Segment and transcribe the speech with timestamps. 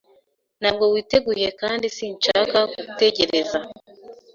[0.59, 3.57] Ntabwo witeguye kandi sinshaka gutegereza.